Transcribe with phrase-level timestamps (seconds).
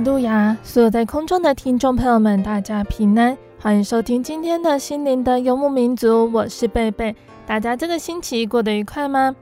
[0.00, 0.56] 路亚！
[0.62, 6.30] 所有在空中的听众朋友们，大家平安，欢迎收听今天的心灵的游牧民族。
[6.32, 7.14] 我是贝贝，
[7.46, 9.36] 大家这个星期过得愉快吗？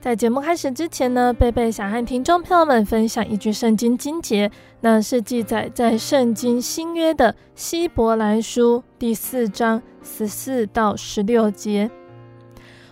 [0.00, 11.90] 在节目开始之前呢，贝贝想和听众朋友们分享一句圣经经节，那是记载在圣经新约的希伯来书第四章十四到十六节。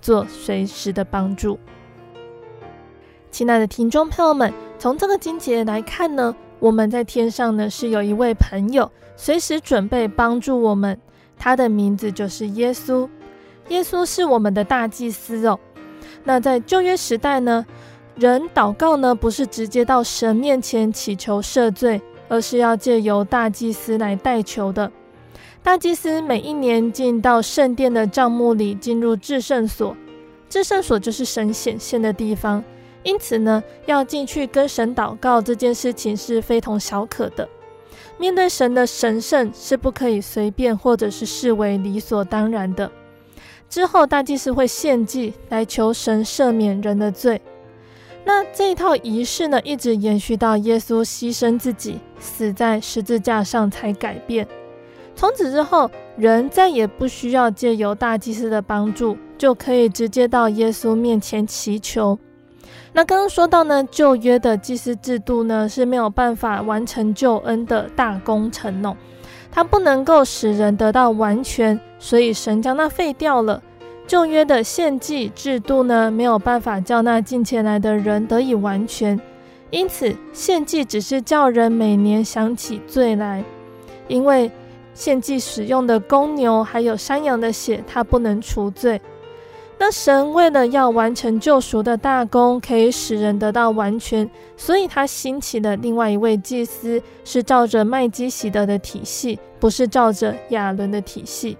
[0.00, 1.58] 做随时的帮助，
[3.30, 10.98] 亲爱的听众朋友们，从这个经节来看呢，我们在天上呢是有一位朋友，随时准备帮助我们，
[11.36, 13.08] 他的名字就是耶稣。
[13.68, 15.58] 耶稣是我们的大祭司哦。
[16.24, 17.64] 那在旧约时代呢，
[18.16, 24.90] 人祷告呢不是直接到神面前祈求赦罪，而是要借由大祭司来代求的。
[25.62, 29.94] 大祭司每一年进到圣殿的帐幕里，进入至圣所。
[30.48, 32.64] 至圣所就是神显现的地方，
[33.02, 37.46] 因此呢，要进去跟神祷告这件事情是非同小可的。
[38.16, 42.90] 面对神的神圣，是不可以随便或者是视为理所当然的。
[43.68, 47.40] 之后，大祭司会献祭来求神赦免人的罪。
[48.24, 54.48] 那这一套仪式呢，一直延续到耶稣牺牲自己，死在十字架上才改变。
[55.20, 62.18] 从此之后，人再也不需要借由大祭司的帮助，就可以直接到耶稣面前祈求。
[62.94, 68.96] 那刚刚说到呢，旧约的祭司制度呢是没有办法完成救恩的大工程哦，
[69.52, 73.62] 它不能够使人得到完全，所以神将它废掉了。
[74.06, 79.20] 旧约的献祭制度呢，没有办法叫那近前来的人得以完全，
[79.68, 83.44] 因此献祭只是叫人每年想起罪来，
[84.08, 84.50] 因为。
[84.92, 89.00] 献祭使用的公牛还有山羊的血，它不能除罪。
[89.78, 101.56] 那神为了要完成救赎的大功，可以使人得到完全，所以他兴起的另外一位祭司，是照着麦基洗德的体系，不是照着亚伦的体系。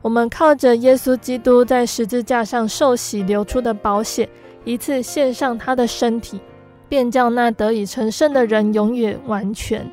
[0.00, 4.28] 我们靠着耶稣基督在十字架上受洗流出的宝血，
[4.62, 6.40] 一次献上他的身体，
[6.88, 9.90] 便叫那得以成圣的人永远完全。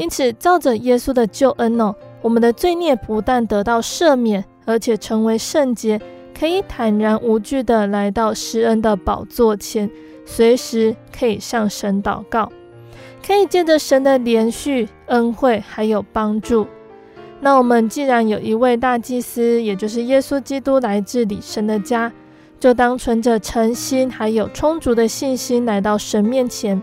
[0.00, 6.00] 因此，照着耶稣的救恩哦，我们的罪孽不但得到赦免，而且成为圣洁，
[6.36, 9.90] 可以坦然无惧地来到施恩的宝座前，
[10.24, 12.50] 随时可以向神祷告，
[13.22, 16.66] 可以借着神的连续、恩惠还有帮助。
[17.40, 22.10] 那我们既然有一位大祭司，也就是耶稣基督来治理神的家，
[22.58, 26.82] 就当存着诚心还有充足的信心来到神面前。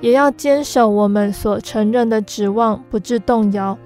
[0.00, 3.78] 也要坚守我们所承认的指望，不致动摇，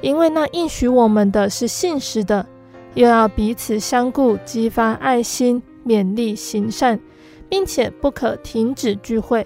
[0.00, 2.46] 因为那应许我们的是信实的。
[2.94, 7.00] 又要彼此相顾，激发爱心，勉励行善，
[7.48, 9.44] 并且不可停止聚会，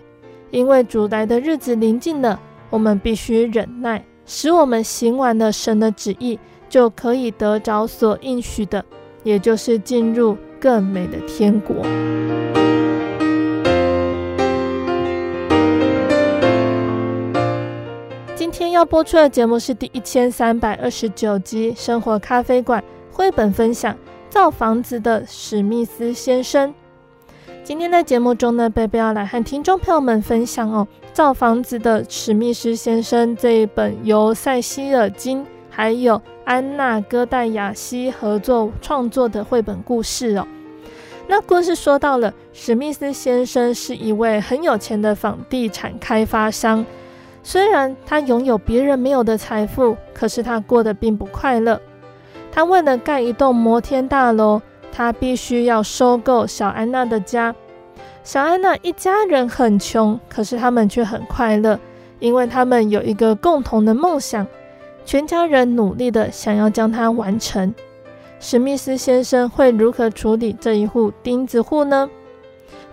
[0.51, 2.39] 因为主来的日子临近了。
[2.69, 6.39] 我们必须忍耐，使我们行完了神的旨意，
[6.69, 8.85] 就可以得着所应许的，
[9.23, 11.77] 也就是进入更美的天国。
[18.39, 22.81] 今天要播出的节目是第一千三百二十九集《生活咖啡馆》
[23.13, 23.93] 绘本分享
[24.31, 26.71] 《造房子的史密斯先生》。
[27.65, 40.47] 今天在节目中呢，贝贝要来和听众朋友们分享哦，《造房子的史密斯先生》这一本由塞西尔金还有安娜戈代雅西合作创作的绘本故事哦。
[41.27, 46.87] 那故事说到了，史密斯先生是一位很有钱的房地产开发商。
[47.49, 51.81] 虽然他拥有别人没有的财富，可是他过得并不快乐。
[52.53, 54.61] 他为了盖一栋摩天大楼，
[54.93, 57.55] 他必须要收购小安娜的家。
[58.23, 61.81] 小安娜一家人很穷，可是他们却很快乐，
[62.19, 64.47] 因为他们有一个共同的梦想，
[65.07, 67.75] 全家人努力的想要将它完成。
[68.39, 72.11] 史密斯先生会如何处理这一户钉子户呢？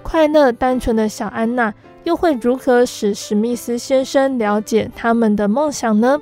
[0.02, 1.74] 快乐单纯的小安娜
[2.06, 6.18] 又会如何使史密斯先生了解他们的梦想呢？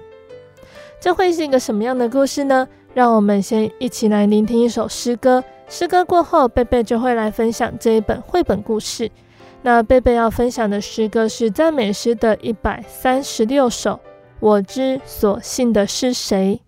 [1.00, 2.68] 这会是一个什么样的故事呢？
[2.94, 5.44] 让我们先一起来聆听一首诗歌。
[5.68, 9.12] 诗歌过后，贝贝就会来分享这一本绘本故事。
[9.62, 14.00] 那贝贝要分享的诗歌是赞美诗的一百三十六首。
[14.39, 16.59] 我知所信的是谁？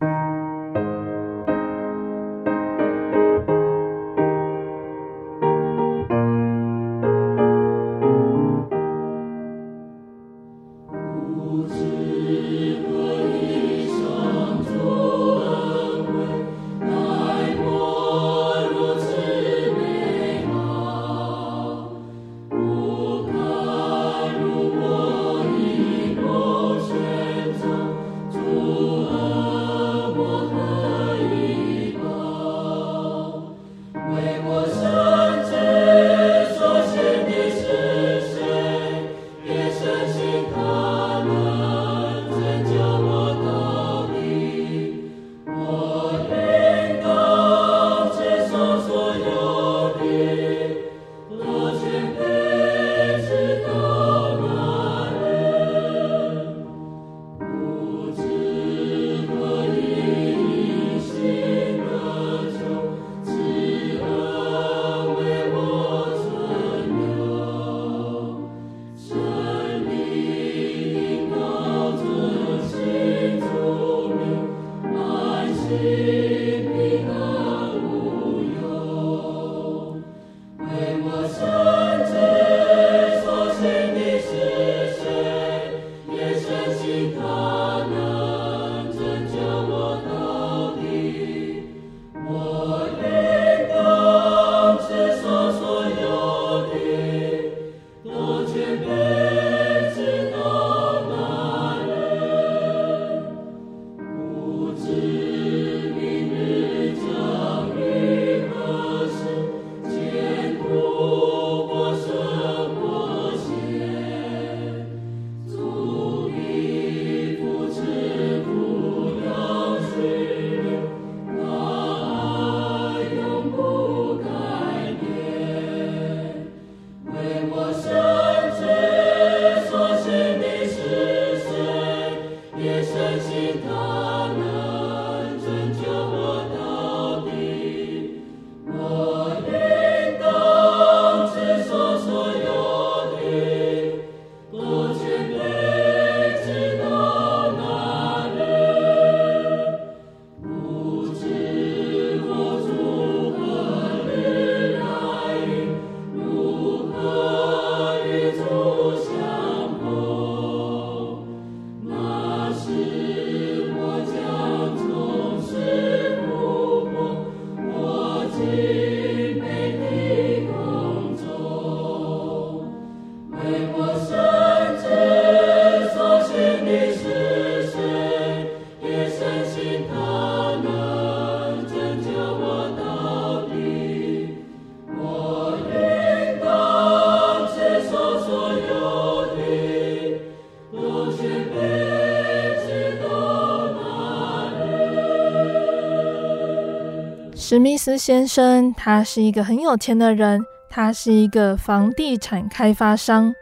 [197.66, 203.34] 史密斯先生，他是一个很有钱的人，他是一个房地产开发商。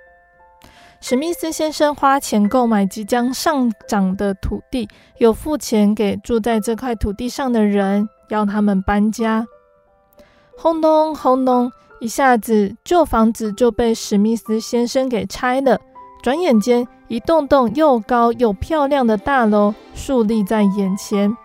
[1.01, 4.88] 史密斯先生花钱购买即将上涨的土地，
[5.18, 9.46] 又付钱给住在这块土地上的人，要他们搬家。
[10.58, 15.77] 轰隆轰隆，一下子旧房子就被史密斯先生给拆了。
[16.22, 21.36] 转眼间，一栋栋又高又漂亮的大楼竖立在眼前。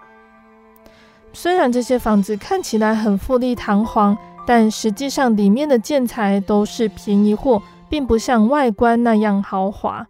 [1.40, 10.04] 虽然这些房子看起来很富丽堂皇，但实际上里面的建材都是便宜货，并不像外观那样豪华。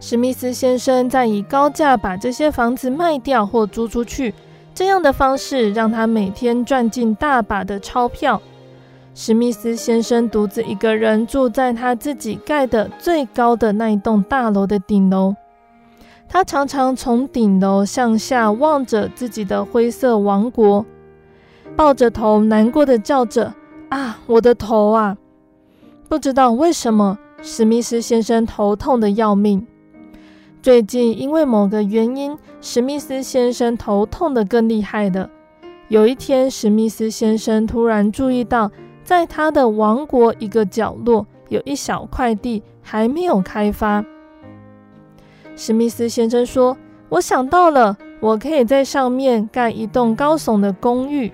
[0.00, 4.32] 史密斯先生在以高价把这些房子卖掉或租出去，
[4.74, 8.40] 这样的方式让他每天赚进大把的钞票。
[9.14, 15.34] 史密斯先生独自一个人住在他自己盖的最高的那一栋大楼的顶楼。
[16.28, 20.84] 他常常从顶楼向下望着自己的灰色王国，
[21.74, 23.54] 抱着头难过的叫着
[23.88, 25.16] ：“啊，我的头啊！”
[26.08, 29.66] 不知道为什么，史密斯先生头痛的要命。
[30.60, 35.30] 最近因为某个原因，史密斯先生头痛的更厉害了。
[35.88, 38.70] 有一天，史密斯先生突然注意到，
[39.02, 44.04] 在他的王国一个角落，有一小块地还没有开发。
[45.58, 46.78] 史密斯先生说
[47.10, 51.32] ：“我想到了，我可以在上面盖一栋高耸的公寓。”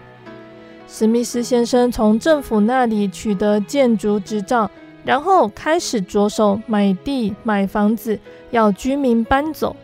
[0.89, 4.71] 史密斯先生从政府那里取得建筑执照，
[5.05, 8.19] 然后开始着手买地、买房子，
[8.51, 9.77] 要居民搬走。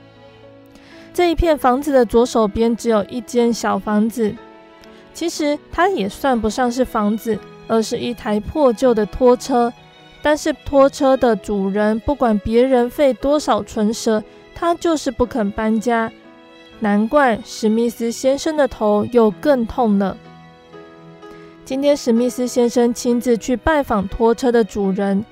[1.12, 4.34] 这一片房子的左手边只有一间小房子，
[5.12, 7.38] 其实它也算不上是房子。
[7.72, 9.72] 而是一台破旧的拖车，
[10.22, 14.22] 但是拖车的主人不管别人费多少唇舌，
[14.54, 16.10] 他就是不肯搬家。
[16.78, 20.16] 难怪史密斯先生的头又更痛了。
[21.64, 25.24] 今天史密斯先生亲自去拜访拖车的主人，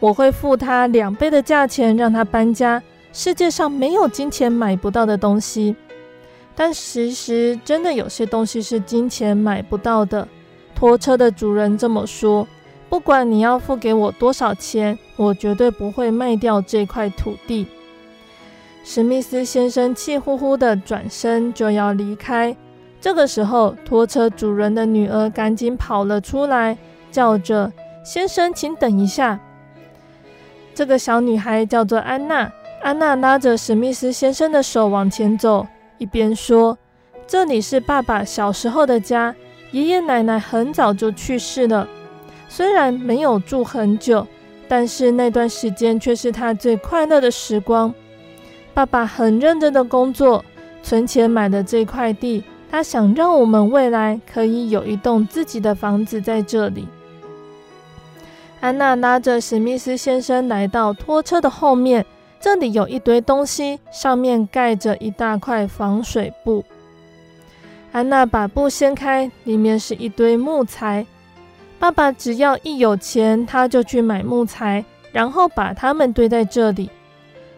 [0.00, 2.82] 我会付他两倍的价钱让他搬家。
[3.12, 5.76] 世界上没有金钱买不到的东西，
[6.56, 10.26] 但其实真的有些东西是金钱买不到的。
[10.74, 12.46] 拖车的主人这么说
[12.94, 17.66] ：“不管你要付给我多少钱，我绝对不会卖掉这块土地。”
[18.86, 22.56] 史密斯先生气呼呼的转身就要离开。
[23.00, 26.78] 这个时候，拖车主人的女儿赶紧跑了出来，
[27.10, 27.72] 叫着
[28.06, 29.40] ：“先生，请等一下。”
[30.72, 32.48] 这个小女孩叫做安娜。
[32.80, 35.66] 安娜拉着史密斯先生的手往前走，
[35.98, 36.78] 一边说
[37.26, 39.34] ：“这里是爸爸小时候的家。”
[39.72, 41.88] 爷爷奶奶很早就去世了，
[42.56, 44.24] 虽然没有住很久，
[44.68, 47.92] 但是那段时间却是他最快乐的时光。
[48.72, 50.44] 爸爸很认真的工作，
[50.80, 56.86] 存钱买的这块地，他想让我们未来可以有一栋自己的房子在这里。
[58.60, 62.06] 安娜拉着史密斯先生来到拖车的后面，
[62.38, 66.64] 这里有一堆东西，上面盖着一大块防水布。
[67.90, 71.04] 安娜把布掀开，里面是一堆木材。
[71.78, 76.90] 爸爸只要一有钱，他就去买木材，然后把它们堆在这里。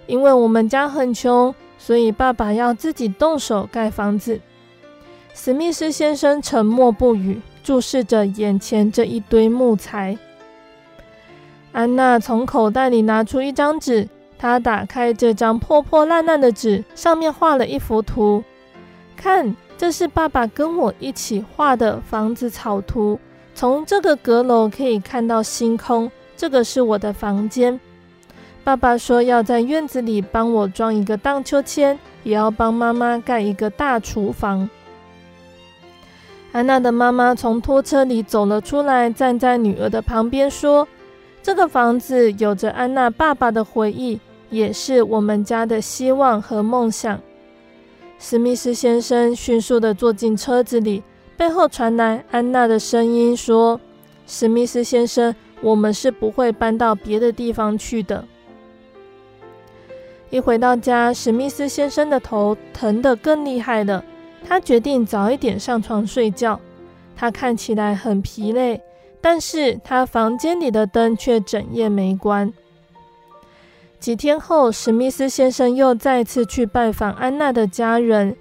[0.07, 4.41] 因为我们家很穷，所以爸爸要自己动手盖房子。
[5.35, 10.17] 史密斯先生沉默不语，注视着眼前这一堆木材。
[11.73, 14.09] 安娜从口袋里拿出一张纸，
[14.39, 18.43] 她打开这张破破烂烂的纸，上面画了一幅图，
[19.17, 19.55] 看。
[19.79, 23.21] 这是爸爸跟我一起画的房子草图。
[23.57, 26.13] 从这个阁楼可以看到星空。
[26.37, 27.81] 这个是我的房间。
[28.63, 34.69] 爸爸说要在院子里帮我装一个荡秋千，也要帮妈妈盖一个大厨房。
[36.53, 40.87] 安娜的妈妈从拖车里走了出来，站在女儿的旁边说
[41.43, 44.21] ：“这个房子有着安娜爸爸的回忆，
[44.51, 47.19] 也是我们家的希望和梦想。”
[48.21, 51.03] 史密斯先生迅速地坐进车子里，
[51.37, 53.79] 背后传来安娜的声音说
[54.27, 58.25] ：“史密斯先生，我们是不会搬到别的地方去的。”
[60.31, 64.03] 一回到家，史密斯先生的头疼得更厉害了。
[64.49, 66.59] 他决定早一点上床睡觉。
[67.15, 68.81] 他看起来很疲累，
[69.21, 72.53] 但是他房间里的灯却整夜没关。
[73.99, 78.37] 几天后，史密斯先生又再次去拜访安娜的家人。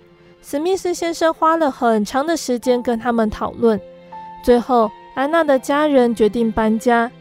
[0.47, 3.81] 史密斯先生花了很长的时间跟他们讨论，
[4.43, 7.11] 最后安娜的家人决定搬家。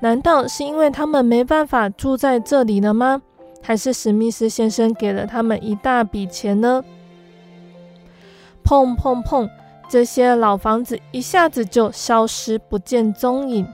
[0.00, 3.22] 难道是因为他们没办法住在这里了吗？
[3.62, 6.82] 还是史密斯先生给了他们一大笔钱呢？
[8.64, 9.48] 砰砰砰！
[9.88, 13.64] 这些老房子一下子就消失不见踪影。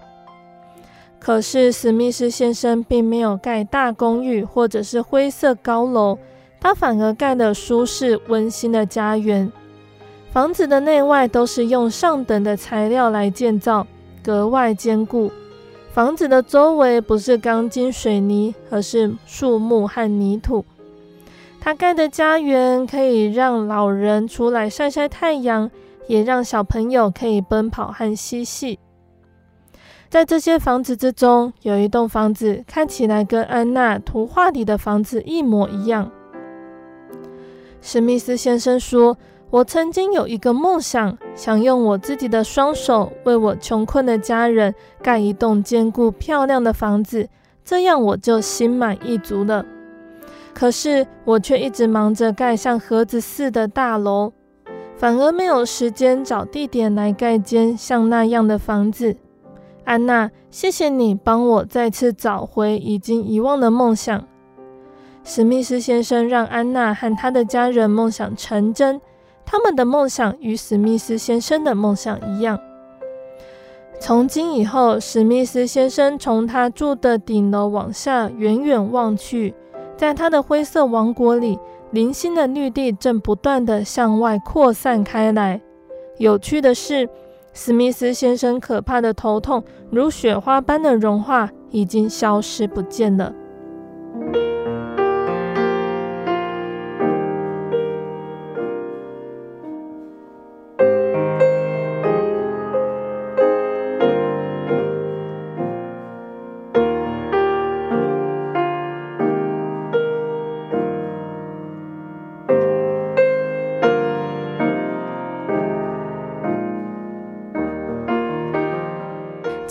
[1.18, 6.18] 可是史密斯先生并没有盖大公寓或者是灰色高楼，
[6.66, 9.52] 他反而盖了舒适温馨的家园。
[10.32, 13.87] 房子的内外都是用上等的材料来建造，
[14.20, 15.30] 格外坚固。
[15.92, 20.64] 房子的周围不是钢筋水泥，而是树木和泥土。
[21.61, 25.70] 他盖的家园可以让老人出来晒晒太阳，
[26.08, 28.80] 也让小朋友可以奔跑和嬉戏。
[30.11, 36.11] 在这些房子之中，有一栋房子看起来跟安娜图画里的房子一模一样。
[37.80, 39.16] 史密斯先生说
[39.50, 47.28] ：“我曾经有一个梦想，想用我自己的双手为我穷困的家人盖一栋坚固漂亮的房子，
[47.64, 49.64] 这样我就心满意足了。
[50.52, 54.33] 可是我却一直忙着盖像盒子似的大楼，
[54.97, 59.16] 反而没有时间找地点来盖间像那样的房子。”
[59.85, 64.26] 安娜，谢谢你帮我再次找回已经遗忘的梦想。
[65.28, 69.00] 史密斯先生让安娜和他的家人梦想成真，
[69.45, 72.56] 他们的梦想与史密斯先生的梦想一样。
[73.99, 79.52] 从今以后，史密斯先生从他住的顶楼往下远远望去，
[79.97, 81.59] 在他的灰色王国里，
[81.90, 85.61] 零星的绿地正不断地向外扩散开来。
[86.18, 87.09] 有趣的是，
[87.52, 93.35] 史密斯先生可怕的头痛，如雪花般的融化，已经消失不见了。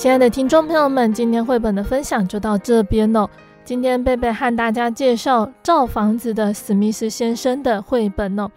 [0.05, 3.27] 亲爱的听众朋友们，今天绘本的分享就到这边喽。
[3.63, 8.47] 今天贝贝和大家介绍造房子的史密斯先生的绘本哦。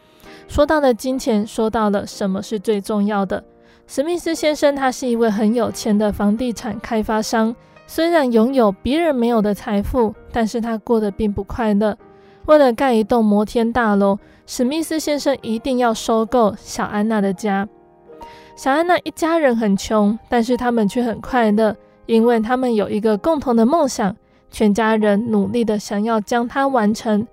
[0.47, 3.43] 说到了金钱，说到了什么是最重要的。
[3.87, 11.97] 史密斯先生他是一位很有钱的房地产开发商，虽然拥有别人没有的财富，但是他过得并不快乐。
[12.45, 17.67] 为了盖一栋摩天大楼，史密斯先生一定要收购小安娜的家。
[18.59, 24.17] 小安娜一家人很穷，但是他们却很快乐，因为他们有一个共同的梦想，
[24.51, 27.25] 全家人努力的想要将它完成。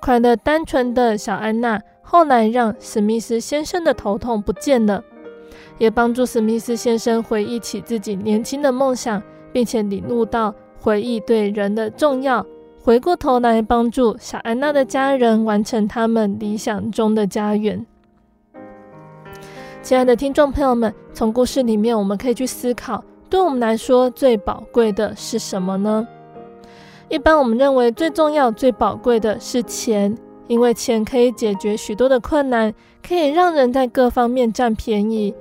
[0.00, 5.04] 快乐单纯的小安娜后来让史密斯先生的头痛不见了，
[5.78, 12.44] 也帮助史密斯先生回忆起自己年轻的梦想，并且领悟到回忆对人的重要。
[12.82, 17.86] 回过头来帮助小安娜的家人完成他们理想中的家园。
[19.84, 26.08] 亲爱的听众朋友们，从故事里面我们可以去思考，对我们来说最宝贵的是什么呢？
[27.10, 30.16] 一般我们认为最重要、最宝贵的是钱，
[30.46, 32.72] 因为钱可以解决许多的困难，
[33.06, 35.34] 可以让人在各方面占便宜，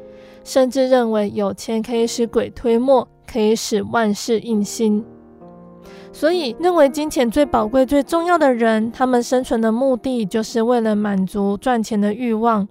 [0.44, 5.06] 甚至认为有钱可以使鬼推磨，可以使万事应心。
[6.12, 12.68] 所以，认为金钱最宝贵、最重要的人，他们生存的目的就是为了满足赚钱的欲望。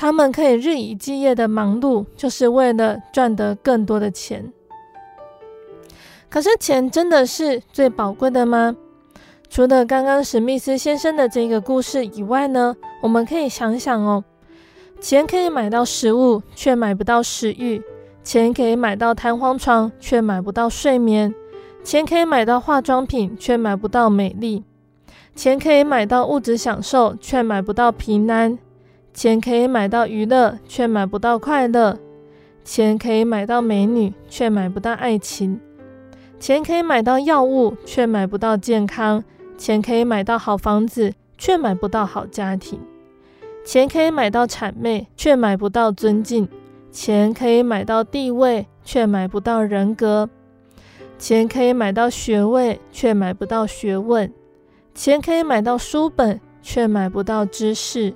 [0.00, 4.52] 他们可以日以继夜的忙碌，就是为了赚得更多的钱。
[6.30, 8.76] 可是，钱真的是最宝贵的吗？
[9.50, 14.22] 除了刚刚史密斯先生的这个故事以外呢，我们可以想想哦，
[15.00, 17.82] 钱可以买到食物，却买不到食欲；
[18.22, 21.32] 钱可以买到弹簧床，却买不到睡眠；
[21.82, 24.62] 钱可以买到化妆品，却买不到美丽；
[25.34, 28.56] 钱可以买到物质享受，却买不到平安。
[29.18, 31.96] 钱可以买到娱乐，却买不到快乐；
[32.64, 35.58] 钱可以买到美女，却买不到爱情；
[36.38, 39.20] 钱可以买到药物，却买不到健康；
[39.56, 42.78] 钱可以买到好房子，却买不到好家庭；
[43.64, 46.46] 钱可以买到谄媚，却买不到尊敬；
[46.92, 50.28] 钱可以买到地位，却买不到人格；
[51.18, 54.30] 钱可以买到学位，却买不到学问；
[54.94, 58.14] 钱可以买到书本，却买不到知识。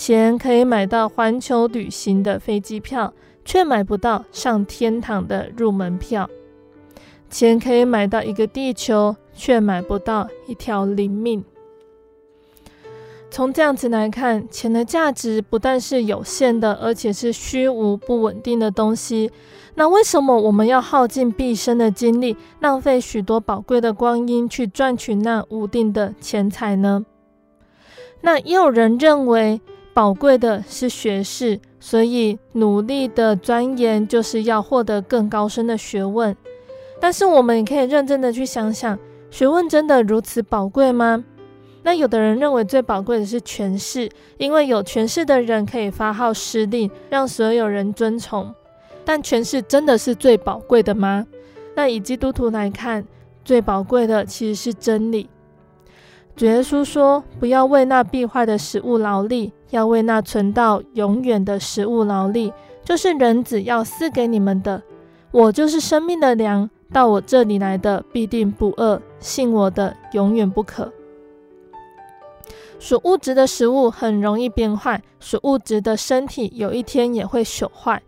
[0.00, 3.12] 钱可以买到环球旅行的飞机票，
[3.44, 6.26] 却买不到上天堂的入门票。
[7.28, 11.44] 钱可以买到一个地球，却买不到一条灵命。
[13.30, 19.30] 从这样子来看，钱的价值不但是有限的，而且是虚无不稳定的东西。
[19.74, 27.04] 那为什么我们要耗尽毕生的精力，浪费许多宝贵的光阴去赚取那无定的钱财呢？
[28.22, 29.60] 那也有人认为，
[29.92, 36.36] 宝贵的是学识，所以努力的钻研就是要获得更高深的学问。
[37.00, 38.98] 但是我们也可以认真的去想想，
[39.30, 41.24] 学问真的如此宝贵吗？
[41.82, 48.54] 那有的人认为最宝贵的是权势，因为有权势的人可以发号施令，让所有人遵从。
[49.04, 51.26] 但权势真的是最宝贵的吗？
[51.74, 53.04] 那以基督徒来看，
[53.44, 55.28] 最宝贵的其实是真理。
[56.36, 62.52] 主耶稣说：“不要为那必坏的食物劳力，要为那存到永远的食物劳力，
[62.84, 64.82] 就是人子要赐给你们的。
[65.30, 70.92] 我就是生命的粮，到我这里来的必定不饿，信我的永远不渴。”
[72.80, 78.02] 属物质的食物很容易变坏，属物质的身体有一天也会朽坏，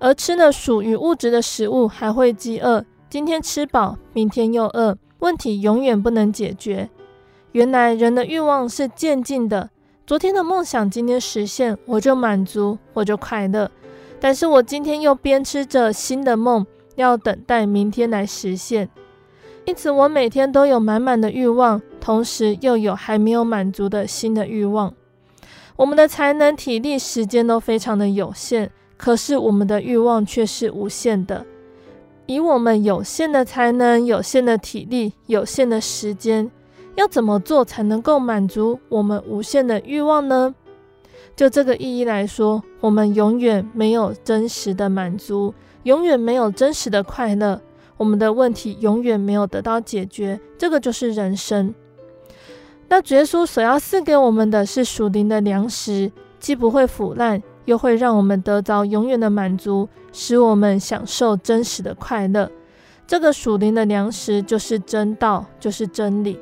[0.00, 6.90] 而吃了属于物质的食物还会饥饿，今天吃饱，明天又饿，问题永远不能解决。
[7.52, 9.70] 原来人的欲望是渐进的，
[10.08, 13.70] 昨天的梦想今天实现，我就满足，我就快乐。
[14.18, 16.66] 但是我今天又编织着新的梦，
[16.96, 18.88] 要等待明天来实现。
[19.66, 24.94] 因此，我每天都有满满的欲望，同时又有还没有满足的新的欲望。
[25.76, 31.44] 我们的才能、体力、时间都非常的有限，可是我们的欲望却是无限的。
[32.24, 36.50] 以我们有限的才能、有限的体力、有限的时间。
[36.98, 40.52] 要怎么做才能够满足我们无限的欲望呢？
[41.36, 47.60] 就这个意义来说，我们永远没有真实的满足，永远没有真实的快乐，
[47.96, 50.40] 我们的问题永远没有得到解决。
[50.58, 51.72] 这个就是人生。
[52.88, 62.50] 那主耶稣所要赐给我们的是属灵的粮食，既不会腐烂，又会让我们得着永远的满足，使我们享受真实的快乐。
[63.06, 66.40] 这个属灵的粮食就是真道，就是真理。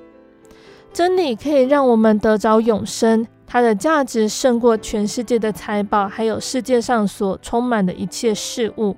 [0.97, 8.97] 真理可以让我们得着永生，它的价值胜过全世界的财宝，还有世界上所充满的一切事物。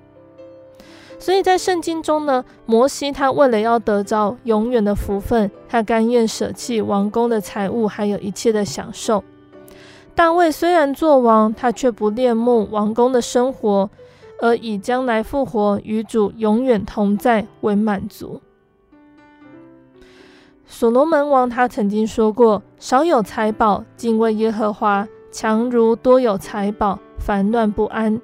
[1.19, 9.25] 所以在圣经中呢，摩西他为了要得着永远的福分，他甘愿舍弃王宫的财物，还有一切的享受。
[10.15, 13.91] 大卫虽然做王，他却不恋慕王宫的生活，
[14.41, 18.41] 而以将来复活与主永远同在为满足。
[20.70, 28.20] 所罗门王他曾经说过：“少有财宝，敬畏耶和华，强如多有财宝，烦乱不安。”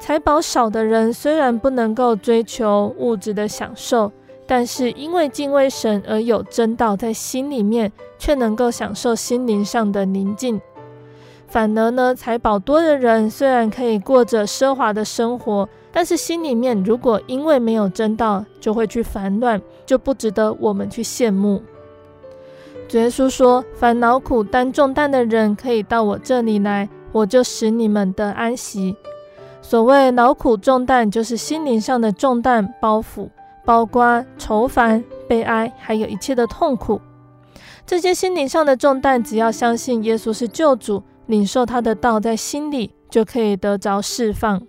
[0.00, 4.10] 财宝少的人虽然不能够追求物质的享受，
[4.46, 10.58] 但是因为敬畏神而有真道在心里面，却能够享受心灵上的宁静。
[11.46, 21.62] 反而呢，财宝多的人虽然可以过着奢华的生活，但是心里面如果因为没有争道，就会去烦乱，就不值得我们去羡慕。
[22.86, 28.94] 主耶稣说：“凡劳苦担重担的人，可以到我这里来，我就使你们得安息。”
[29.62, 33.30] 所谓劳苦重担，就是心灵上的重担包袱，
[33.64, 37.00] 包括愁烦、悲哀，还有一切的痛苦。
[37.86, 41.02] 这些心灵上的重担，只要相信耶稣是救主。
[41.24, 44.60] 领受他的道在心里，就可以得着释放。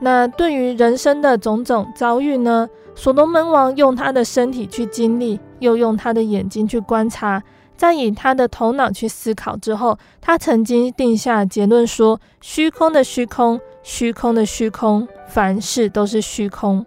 [0.00, 2.68] 那对于人生的种种遭遇呢？
[2.94, 7.42] 所罗门王用他的身体去经历，又用他的眼睛去观察，
[7.76, 16.84] 再以他的头脑去思考之后，他曾经定下结论说：虚空的虚空，虚空的虚空，凡事都是虚空。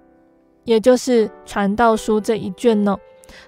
[0.65, 2.97] 也就是传道书这一卷呢。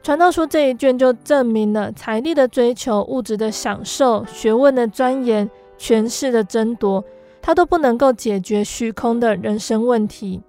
[0.01, 7.03] 传道书这一卷就证明了财力的追求、物质的享受、学问的钻研、权势的争夺，
[7.43, 10.41] 它都不能够解决虚空的人生问题。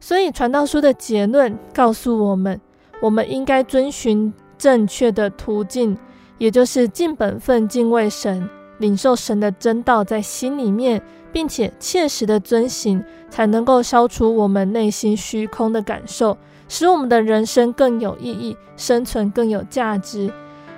[0.00, 2.60] 所以，传道书的结论告诉我们，
[3.00, 5.96] 我们应该遵循正确的途径，
[6.38, 11.00] 也就是尽本分敬畏神，领受神的真道在心里面，
[11.32, 16.36] 并且切实的遵行，才能够消除我们内心虚空的感受。
[16.68, 20.30] 使我们的人生更有意义，生存更有价值，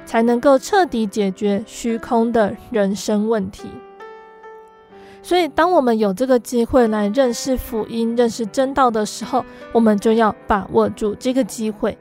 [0.07, 3.69] 才能够彻底解决虚空的人生问题。
[5.23, 11.97] 所以，当我们有这个机会来认识福音、认识真道的时候，我们就要把握住这个机会。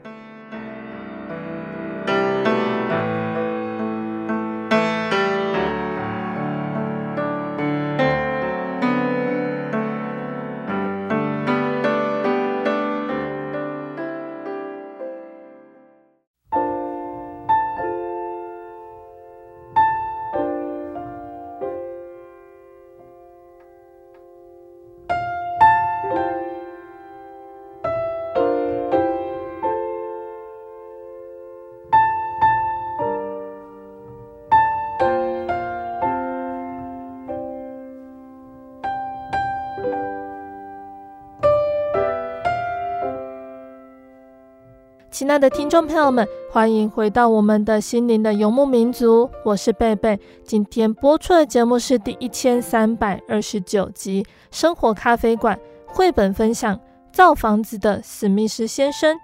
[45.20, 50.18] 亲爱的听众朋友们，欢迎回到我们的心灵的游牧民族，我是贝贝。
[50.44, 55.54] 今天播出的节目是第一千三百二十九集《生活咖啡馆》
[55.94, 56.74] 绘本分享
[57.12, 59.14] 《造房子的史密斯先生。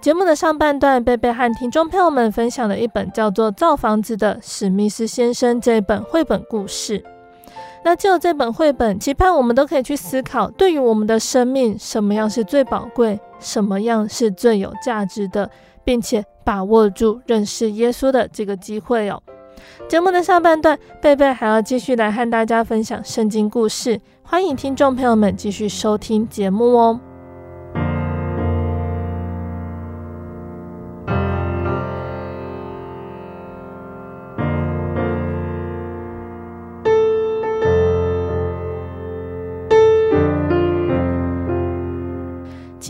[0.00, 7.04] 节目的上半段，贝贝和听众朋友们分享了一本叫做《造房子的史密斯先生》这本绘本故事。
[7.84, 15.50] 那就这本绘本，期盼我们都可以去思考，对于我们的生命，什么样是最宝贵，什么样是最有价值的，
[15.84, 19.20] 并且把握住认识耶稣的这个机会哦。
[19.88, 27.11] 节目的下半段，贝贝还要继续来和大家分享圣经故事，欢迎听众朋友们继续收听节目哦。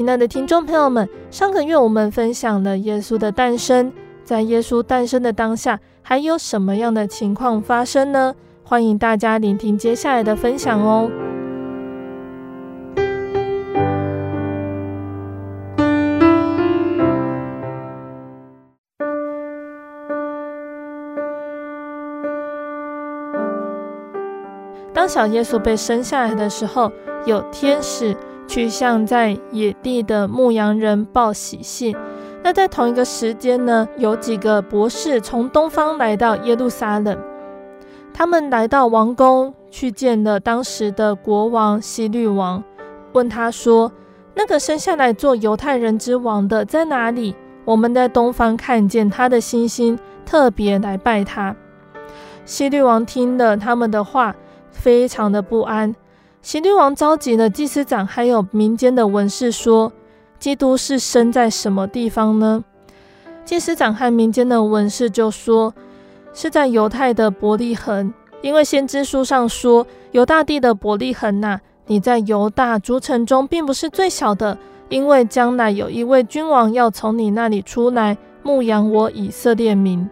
[0.02, 3.92] 亲爱的听众朋友们，上个月我们分享了耶稣的诞生，
[4.24, 8.34] 在耶稣诞生的当下，还有什么样的情况发生呢？
[8.64, 11.08] 欢迎大家聆听接下来的分享哦。
[24.92, 26.90] 当小耶稣被生下来的时候，
[27.24, 28.16] 有天使。
[28.52, 31.96] 去向在野地的牧羊人报喜信。
[32.42, 37.16] 那在同一个时间呢，有几个博士从东方来到耶路撒冷，
[38.12, 42.62] 他们来到王宫去见了当时的国王希律王，
[43.14, 43.90] 问他说
[44.36, 47.34] ：“那个生下来做犹太人之王的在哪里？
[47.64, 51.56] 我们在东方看见他的星星，特别来拜他。”
[52.44, 54.36] 希律王听了他们的话，
[54.70, 55.96] 非常的不安。
[56.42, 59.92] 希律王召集了祭司长，还有民间的文士，说
[60.40, 62.64] ：“基督是生在什么地方呢？”
[63.46, 65.72] 祭司长和民间的文士就说
[66.34, 80.10] ：“是在犹太的伯利恒，因为先知书上说，犹大地的伯利恒呐、你在犹大诸城中并不是最小的，因为将来有一位君王要从你那里出来，牧养我以色列民。”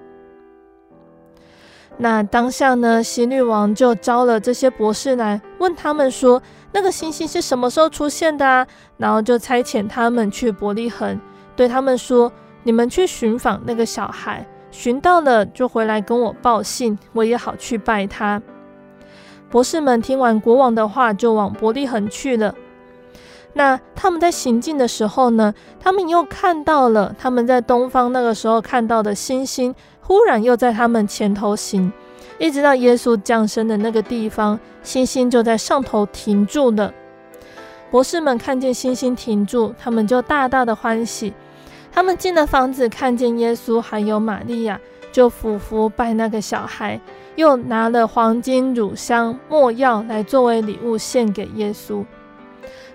[2.02, 11.20] 那当下呢，希律王就招了这些博士来，问他们说：“那个星星是什么时候出现的啊？”然后就差遣他们去伯利恒，
[11.54, 12.32] 对他们说
[12.64, 18.40] ：“你们去寻访那个小孩，寻到了就回来跟我报信，我也好去拜他。”
[19.50, 22.54] 博士们听完国王的话，就往伯利恒去了。
[23.52, 29.74] 那他们在行进的时候呢，他们又看到了他们在东方那个时候看到的星星。
[30.10, 31.92] 忽然又在他们前头行，
[32.36, 36.92] 一直到耶稣降生的那个地方，星星就在上头停住了。
[37.92, 41.32] 博士们看见星星停住，他们就大大的欢喜。
[41.92, 44.80] 他们进了房子，看见耶稣还有玛利亚，
[45.12, 47.00] 就俯伏拜那个小孩，
[47.36, 52.04] 又拿了黄金、乳香、没药来作为礼物献给耶稣。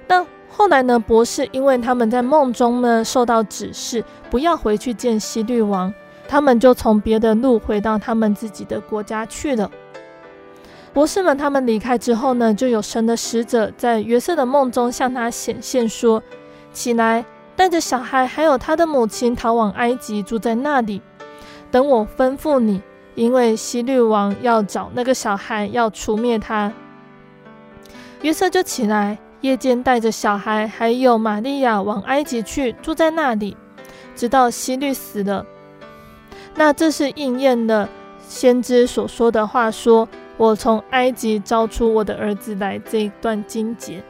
[0.06, 0.99] 那后来呢？
[0.99, 5.93] 博士因为他们在梦中呢受到指示，不要回去见希律王。
[6.27, 9.69] 他们就从别的路回到他们自己的国家去了。
[10.93, 16.23] 博士们他们离开之后呢，就有神的使者在约瑟的梦中向他显现，说
[16.71, 21.01] ：“起来，带着小孩还有他的母亲逃往埃及，住在那里，
[21.69, 22.81] 等我吩咐你，
[23.13, 26.71] 因为希律王要找那个小孩，要除灭他。”
[28.23, 33.57] 约瑟就起来，夜间带着小孩还有玛利亚往埃及去，住在那里，
[34.15, 35.45] 直到希律死了。
[36.55, 37.87] 那这是应验了
[38.27, 44.01] 先知所说的话，说：“我从埃及招出我的儿子来。”这一段经节。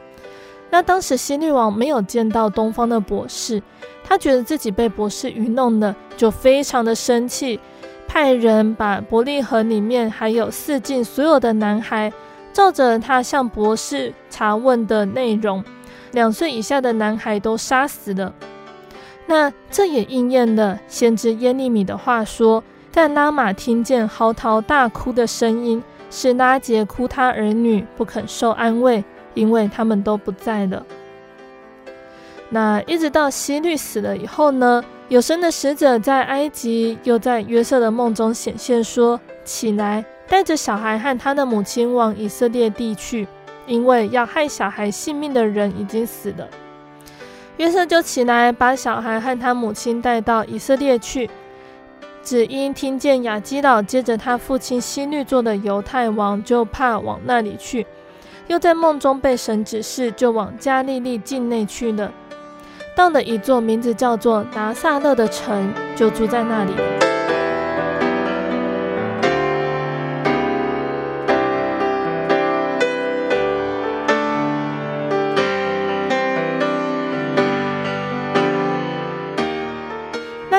[0.70, 3.62] 那当时新律王没有见到东方的博士，
[4.02, 7.60] 他觉得自己被博士愚弄了，就非常的生气，
[8.08, 12.12] 派人把伯利恒里面还有四境所有的男孩，
[12.52, 15.62] 照着他向博士查问的内容，
[16.12, 18.34] 两岁以下的男孩都杀死了。
[19.26, 22.62] 那这也应验了先知耶利米的话说，
[22.92, 30.86] 但拉玛听见嚎啕大哭的声音，是拉杰哭他儿女不肯受安慰，因为他们都不在了。
[32.48, 43.26] 那一直到希律死了以后呢，有神的使者在埃及又在约瑟的梦中显现说，起来，带着小孩和他的母亲往以色列地去，
[43.66, 46.48] 因为要害小孩性命的人已经死了。
[47.56, 51.30] 约瑟就起来，把小孩和他母亲带到以色列去。
[52.22, 57.86] 只因听见雅基老接着他父亲希律做的犹太王，就怕往那里去。
[58.48, 62.12] 又在梦中被神指示，就往加利利境内去了。
[62.94, 66.72] 到了一座名字叫做拿撒勒的城，就住在那里。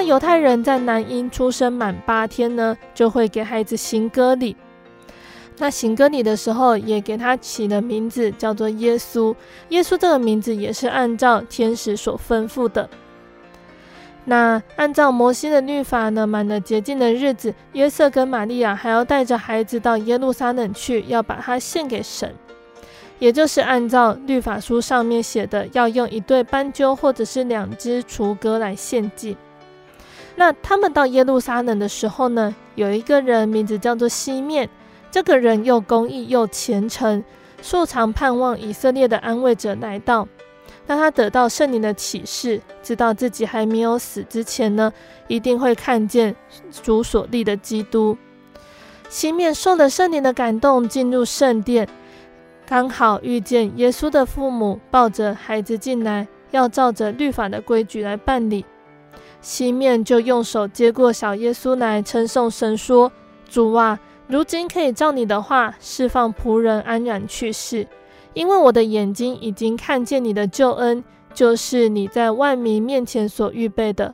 [0.08, 4.56] 犹太人在男婴出生满八天呢，就会给孩子行割礼。
[5.58, 9.36] 那行割礼的时候，也给他起了名字，叫做耶稣。
[9.70, 12.90] 耶稣这个名字也是按照天使所吩咐的。
[14.26, 22.34] 那按照摩西的律法呢，满了洁净的日子，约瑟跟玛利亚还要带着孩子到耶路撒冷去，要把他献给神，
[23.20, 29.36] 也就是按照律法书上面写的，要用一对斑鸠或者是两只雏鸽来献祭。
[30.40, 34.70] 那他们到耶路撒冷的时候呢，有一个人名字叫做西面，
[35.10, 37.24] 这个人又公义又虔诚，
[37.60, 40.28] 素常盼望以色列的安慰者来到。
[40.86, 44.94] 当他得到圣灵的启示，知道自己还没有死之前呢，
[45.28, 46.36] 一定会看见
[46.84, 48.16] 主所立的基督。
[49.10, 51.90] 西面受了圣灵的感动，进入圣殿，
[52.68, 58.64] 刚好遇见耶稣的父母抱着孩子进来，要照着律法的规矩来办理。
[59.42, 63.12] 西面就用手接过小耶稣来，称颂神说
[63.50, 67.88] ：“主啊，如今可以照你的话，释放仆人安然去世。”
[68.34, 74.14] 因为我的眼睛已经看见你的救恩，就是你在万民面前所预备的，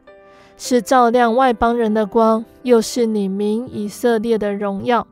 [0.56, 5.06] 是照亮外邦人的光，又是你名以色列的荣耀。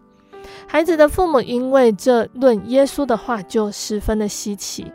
[0.65, 4.91] 孩子的父母因为这论耶稣的话，就十分的稀奇。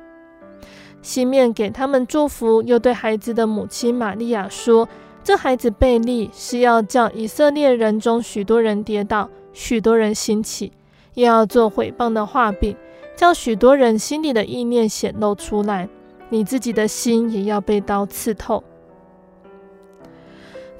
[1.03, 4.89] 西面给他们祝福，又对孩子的母亲玛利亚说
[5.27, 10.71] ：“这孩子被立是要叫以色列人中许多人跌倒，许多人兴起，
[11.15, 12.77] 又要做毁谤的话柄。”
[13.17, 15.89] 叫许多人心里的意念显露出来，
[16.29, 18.63] 你自己的心也要被刀刺透。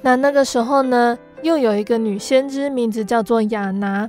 [0.01, 4.09] 那那个时候呢，又有一个女先知，名字叫做亚拿。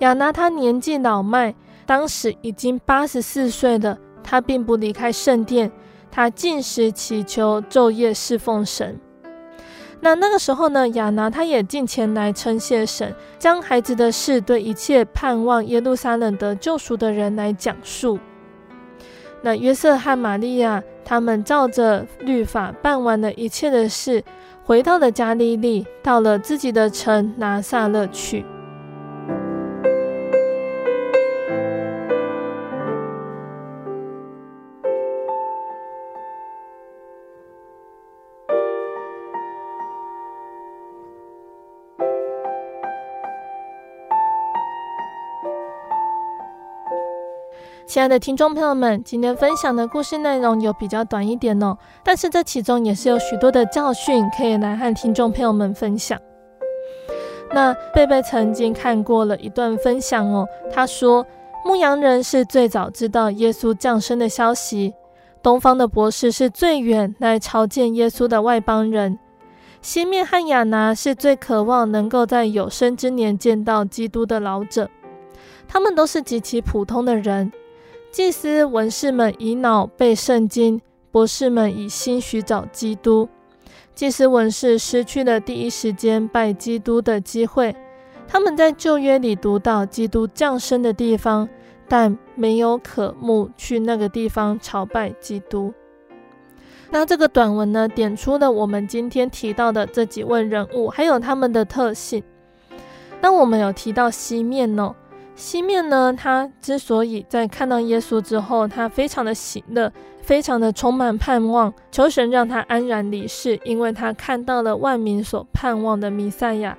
[0.00, 1.54] 亚拿她年纪老迈，
[1.86, 3.96] 当时已经八十四岁了。
[4.22, 5.72] 她并不离开圣殿，
[6.10, 9.00] 她进食祈求，昼夜侍奉神。
[10.02, 18.18] 那那个时候呢，亚拿他也进前来称谢神，将孩子的事对一切盼望耶路撒冷得救赎的人来讲述。
[19.42, 24.24] 那约瑟和玛利亚他们照着律法办完了一切的事，
[24.64, 28.44] 回到了加利利，到了自己的城拿撒勒去。
[47.90, 56.16] 亲爱的听众朋友们，今天分享的故事内容有比较短一点哦，但是这其中也是有许多的教训可以来和听众朋友们分享。
[57.52, 61.26] 那贝贝曾经看过了一段分享哦，他说
[61.64, 64.94] 牧羊人是最早知道耶稣降生的消息，
[65.42, 69.18] 东方的博士是最远来朝见耶稣的外邦人，
[69.82, 74.88] 西面和亚拿是最渴望能够在有生之年见到基督的老者，
[75.66, 77.50] 他们都是极其普通的人。
[78.10, 80.80] 祭司、文士们以脑背圣经，
[81.12, 83.28] 博士们以心寻找基督。
[83.94, 87.74] 祭司、文士失去了第一时间拜基督的机会。
[88.26, 91.48] 他们在旧约里读到基督降生的地方，
[91.88, 95.72] 但没有渴慕去那个地方朝拜基督。
[96.90, 102.20] 那这个短文呢，点出了我们今天提到的这几位人物，还有他们的特性。
[103.20, 104.96] 那我们有提到西面哦。
[105.40, 116.76] 西面呢，他之所以在看到耶稣之后，他非常的喜乐，非常的充满盼望，求神让他安然离世，因为他看到了万民所盼望的弥赛亚，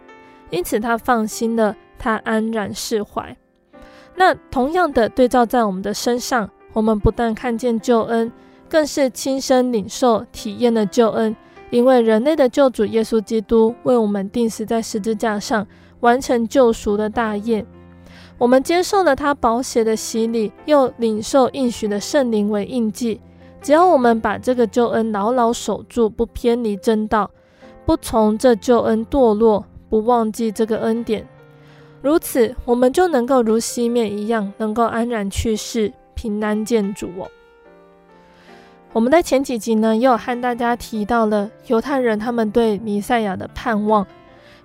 [0.52, 3.36] 因此他放心了，他安然释怀。
[4.16, 8.32] 那同样的对照在我们的身上，我们不但看见救恩，
[8.70, 11.36] 更是亲身领受体验了救恩，
[11.72, 15.66] 因为人类的救主耶稣基督为我们钉死在十字架上，
[16.02, 17.66] 完成救赎的大业。
[18.42, 23.22] 我们接受了他宝血的洗礼，又领受应许的圣灵为印记。
[23.62, 27.30] 只要我们把这个救恩牢牢守住，不偏离正道，
[27.86, 31.24] 不从这救恩堕落，不忘记这个恩典，
[32.02, 37.30] 如此，我们就能够如西面一样，能够安然去世，平安见主哦。
[38.92, 44.04] 我们在前几集呢，也有和大家提到了犹太人他们对弥赛亚的盼望。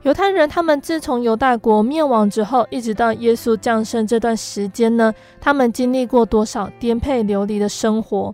[0.07, 8.33] 犹太人，他们自从犹大国灭亡之后，一直到耶稣降生这段时间呢，他们经历过多少颠沛流离的生活？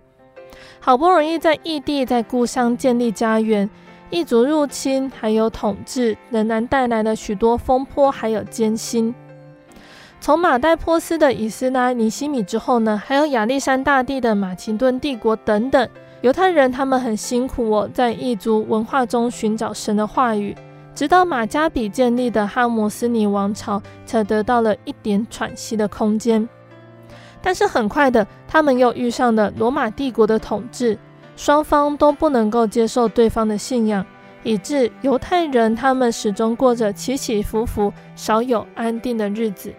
[0.79, 3.67] 好不容易在异地、在故乡建立家园，
[4.11, 9.11] 异族入侵还有统治，仍然带来了许多风波还有艰辛。
[10.21, 15.89] 从马代波斯的以斯拉尼西米之后呢，还有亚历山大帝的马其顿帝国等等，
[16.21, 20.55] 犹太人他们很辛苦哦，在异族文化中寻找神的话语，
[20.95, 26.47] 直到马加比建立的哈摩斯尼王朝才得到了一点喘息的空间。
[27.41, 30.97] 但是很快的，他们又遇上了罗马帝国的统治，
[31.35, 34.05] 双方都不能够接受对方的信仰，
[34.43, 39.73] 以致犹太人他们始终过着起起伏伏、少有安定的日子。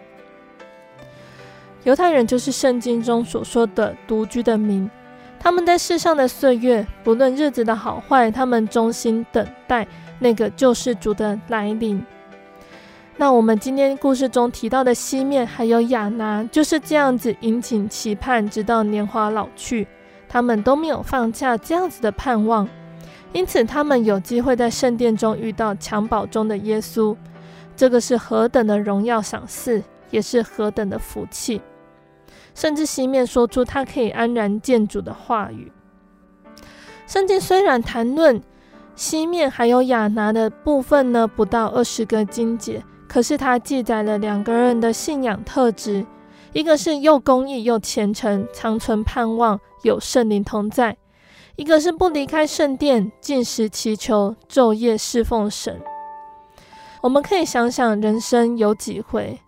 [1.85, 4.91] 犹太人就是圣经中所说的独居的民。
[5.39, 9.87] 他们在世上的岁月，不论日子的好坏，他们衷心等待
[10.25, 12.03] 那个救世主的来临。
[13.19, 19.87] 那我们今天故事中提到的西面还有亚拿，就是这样子殷勤期盼，直到年华老去，
[20.27, 22.67] 他们都没有放下这样子的盼望，
[23.35, 27.15] 因此他们有机会在圣殿中遇到襁褓中的耶稣，
[27.77, 31.61] 这个是何等的荣耀赏赐，也是何等的福气。
[32.55, 35.71] 甚至西面说出他可以安然见主的话语。
[37.07, 38.41] 圣经虽然谈论
[38.97, 46.07] 西面还有亚拿的部分呢，不到二十个经节，可是它记载了两个人的信仰特质：
[46.53, 50.95] 一个是又公义又虔诚，长存盼望，有圣灵同在；
[51.57, 55.81] 一个是不离开圣殿，进食祈求，昼夜侍奉神。
[57.03, 59.41] 我们可以想想，人生有几回？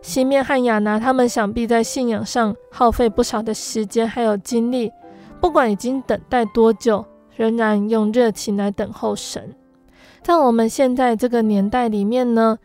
[0.00, 4.92] 西面和亚拿，他们想必在信仰上耗费不少的时间还有精力，
[5.40, 7.04] 不管已经等待多久，
[7.36, 9.54] 仍然用热情来等候神。
[10.22, 12.58] 在我们现在这个年代里面呢，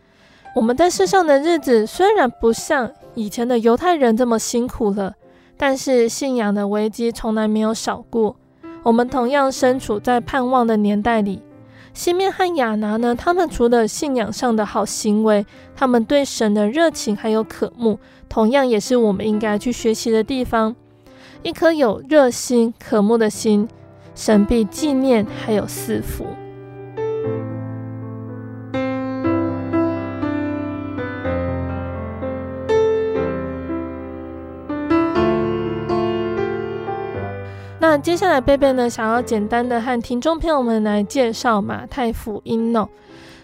[0.56, 5.16] 我们在世上的日子虽然不像以前的犹太人这么辛苦了，
[5.58, 8.36] 但是信仰的危机从来没有少过。
[8.84, 11.42] 我们同样身处在盼望的年代里。
[11.94, 15.46] 西面和亚拿呢，他们除了信仰上的好行为，
[15.76, 18.00] 他们对神的热情还有渴慕，
[18.30, 20.74] 同样也是我们应该去学习的地方。
[21.42, 23.68] 一颗有热心渴慕的心，
[24.14, 26.26] 神必纪念还有赐福。
[37.82, 42.88] 那接下来贝贝呢，想要简单的和听众朋友们来介绍马太福音哦。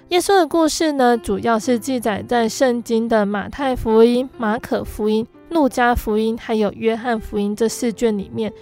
[0.10, 8.54] 耶稣的故事呢，主要是记载在圣经的马太福音、马可福音、路加福音还有约翰福音这四卷里面。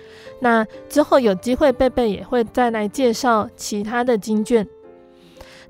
[0.43, 4.67] 那之后有机会，贝贝也会再来介绍其他的经卷。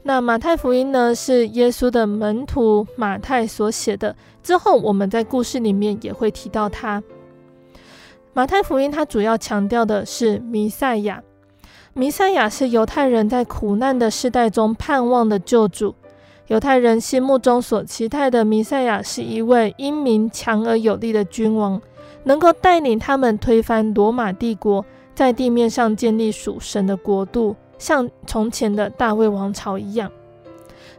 [0.01, 4.15] 那马太福音呢，是耶稣的门徒马太所写的。
[4.41, 7.03] 之后我们在故事里面也会提到他。
[8.33, 11.21] 马太福音它主要强调的是弥赛亚，
[11.93, 15.93] 弥赛亚是犹太人在苦难的世代中盼望的救主。
[16.47, 21.79] 犹太人心目中所期待的弥赛亚是一位英明强而有力的君王，
[22.23, 30.11] 能够带领他们推翻罗马帝国，在地面上建立属神的国度，像从前的大卫王朝一样。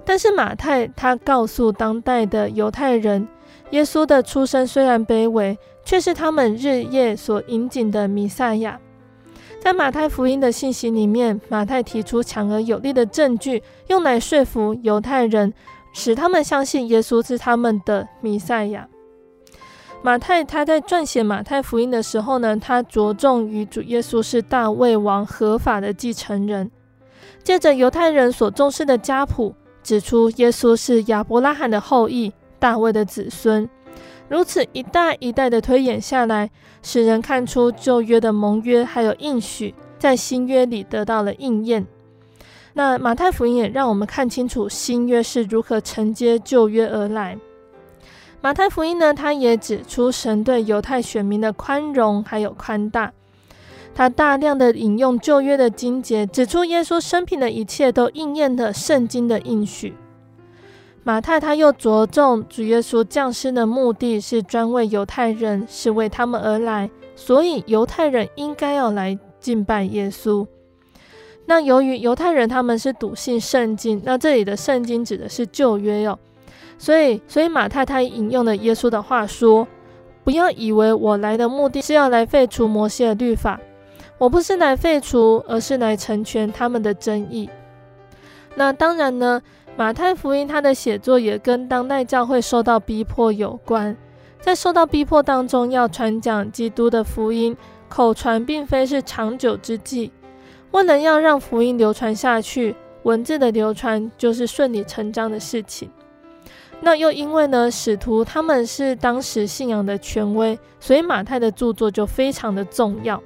[0.05, 3.27] 但是马太他告诉当代的犹太人，
[3.71, 5.59] 耶稣的出生虽然卑微。
[5.85, 8.81] 却是他们日夜所引颈的弥赛亚。
[9.61, 15.53] 在马太福音的信息里面，马太提出强而有力的证据，用来说服犹太人，
[15.93, 18.89] 使他们相信耶稣是他们的弥赛亚。
[20.05, 26.71] 马太他在撰写马太福音的时候呢，他着重于主耶稣是大卫王合法的继承人。
[27.43, 33.67] 借着犹太人所重视的家谱，指出耶稣是亚伯拉罕的后裔，大卫的子孙。
[34.29, 36.51] 如此一代一代的推演下来，
[36.83, 41.87] 使人看出旧约的盟约还有应许，在新约里得到了应验。
[42.75, 47.39] 那马太福音也让我们看清楚新约是如何承接旧约而来。
[48.45, 53.11] 马太福音呢，他也指出神对犹太选民的宽容还有宽大。
[53.95, 59.95] 他大量的引用旧约的经节，指出耶稣生平的一切都应验了圣经的应许。
[61.05, 70.47] 马太他又着重主耶稣降生的目的是专为犹太人，是为他们而来，所以犹太人应该要来敬拜耶稣。
[71.47, 76.19] 那由于犹太人他们是笃信圣经，那这里的圣经指的是旧约哟，
[76.79, 79.67] 所以所以马太太引用了耶稣的话说
[80.25, 83.61] ：“不要以为我来的目的是要来废除摩西的律法，
[84.19, 87.49] 我不是来废除，而是来成全他们的争议。”
[88.57, 89.43] 那当然呢。
[89.77, 93.97] 马太福音，他的写作也跟当代教会受到逼迫有关。
[94.41, 97.57] 在受到逼迫当中，要传讲基督的福音，
[97.89, 100.13] 口传并非是长久之计。
[100.71, 105.91] 为了要让福音流传下去，文字的流传就是顺理成章的事情。
[106.81, 113.23] 那又因为呢，使徒他们是当时信仰的权威，所以马太的著作就非常的重要。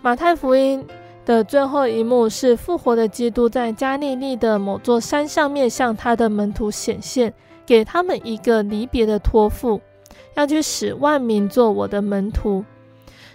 [0.00, 0.84] 马太福音
[1.24, 7.32] 的最后一幕是复活的基督在加利利的某座山上面向他的门徒显现，
[7.64, 9.80] 给他们一个离别的托付，
[10.34, 12.64] 要去使万民做我的门徒。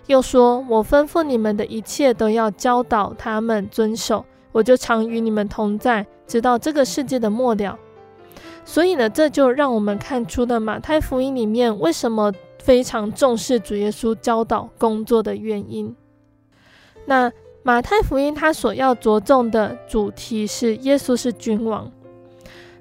[0.07, 7.77] 又说：“我吩咐你们的一切都要教导他们遵守，我就常与你们同在，直到这个世界的末了。”
[8.69, 15.95] 所以呢，这就让我们看出了马太福音里面为什么非常重视主耶稣教导工作的原因。
[17.05, 17.31] 那
[17.63, 21.89] 马太福音它所要着重的主题是耶稣是君王，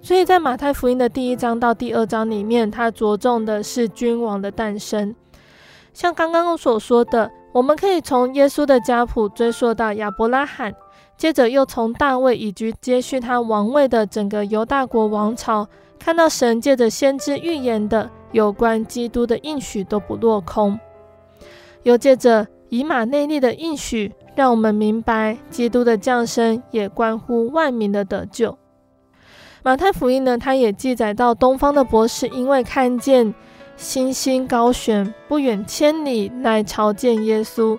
[0.02, 5.14] 所以在马太福音的第一章到第二章里面，它着重的是君王的诞生。
[5.94, 10.74] 像刚刚我所说的，我们可以从耶稣的家谱追溯到亚伯拉罕，
[11.16, 15.66] 接着又从大卫以及接续他王位的整个犹大国王朝，
[15.98, 20.78] 看到神借着先知预言的有关基督的应许都不落空，
[21.82, 28.58] 又借着以马内利的应许，让我们明白基督的降生也关乎万民的得救。
[29.62, 33.34] 马太福音呢，它也记载到东方的博士因为看见。
[33.78, 37.78] 星星高悬，不远千里来朝见耶稣，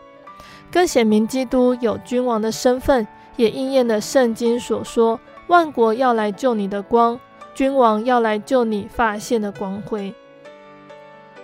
[0.72, 3.08] 更显明基督有君王的身份，
[3.38, 5.18] 也应验了圣经所说：
[5.48, 7.18] 万国要来救你的光，
[7.56, 10.14] 君王要来救你发现的光辉。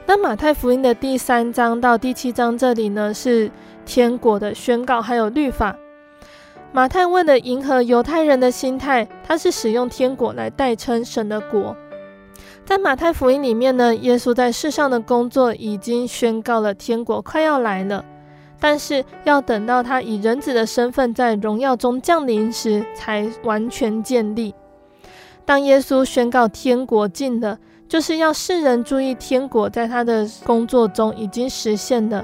[0.05, 3.49] 那马太福音的第三章到第七章这里呢，是
[3.85, 5.77] 天国的宣告，还有律法。
[6.73, 11.77] 马太为了迎合犹太人的心态，他是使用天国来代称神的国。
[12.65, 18.03] 在马太福音里面呢，耶稣在世上的工作已经宣告了天国快要来了，
[18.63, 24.55] 但是要等到他以人子的身份在荣耀中降临时，才完全建立。
[25.43, 27.59] 当耶稣宣告天国近了，
[27.89, 32.23] 就是要世人注意天国在他的工作中已经实现了。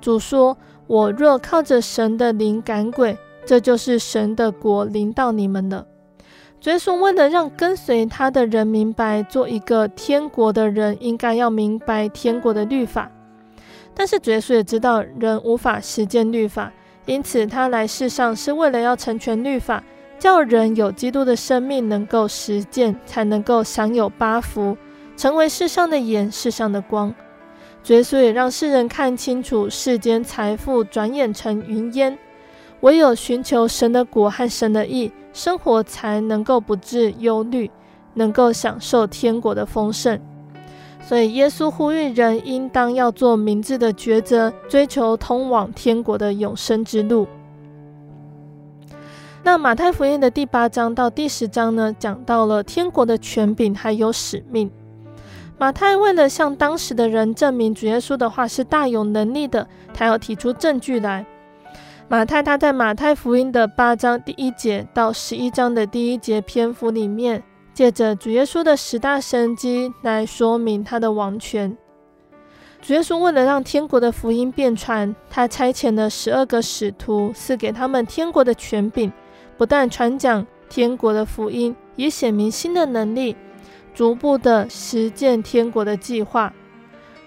[0.00, 0.56] 主说
[0.86, 5.84] ：“我若靠着神的灵赶鬼，这就是神的国临到你们了。”
[6.62, 13.10] 耶稣为了让跟随他的人明白，做一个天国的人应该要明白天国的律法。
[13.98, 16.70] 但是耶稣也知道人无法实践律法，
[17.06, 19.82] 因此他来世上是为了要成全律法，
[20.18, 24.76] 叫人有基督的生命能够实践，才能够享有八福，
[25.16, 27.14] 成为世上的盐、世上的光。
[27.86, 32.18] 耶稣也让世人看清楚，世间财富转眼成云烟。
[32.80, 37.70] 唯有寻求神的果和神的义，生活才能够不致忧虑，
[38.12, 40.20] 能够享受天国的丰盛。
[41.08, 47.28] 所以，耶稣呼吁人应当要做明智的抉择，追求通往天国的永生之路。
[49.44, 54.68] 那马太福音的第八章到第十章呢，讲到了天国的权柄还有使命。
[55.56, 61.24] 马太为了向当时的人证明主耶稣的话是大有能力的，他要提出证据来。
[62.08, 67.44] 马太他在马太福音的八章第一节到十一章的第一节篇幅里面，
[67.76, 71.76] 借着主耶稣的十大神迹来说明他的王权。
[72.80, 79.12] 主耶稣为了让天国的福音遍传，他差遣了十二个使徒，赐给他们天国的权柄，
[79.58, 83.36] 不但传讲天国的福音，也显明新的能力，
[83.94, 86.50] 逐步的实践天国的计划。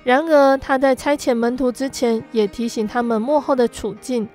[0.03, 4.27] 然而他在差遣门徒之前，也提醒他们幕后的处境。